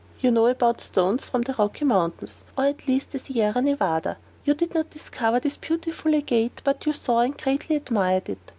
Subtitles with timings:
[0.19, 4.17] You know about stones from the Rocky Mountains, or at least the Sierra Nevada.
[4.43, 8.49] You did not discover this beautiful agate, but you saw and greatly admired it.